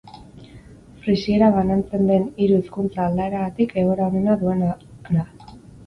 Frisiera 1.03 1.49
banantzen 1.57 2.09
den 2.13 2.27
hiru 2.45 2.57
hizkuntza-aldaeretatik 2.63 3.79
egoera 3.87 4.11
onena 4.13 4.41
duena 4.45 4.77
da. 5.17 5.33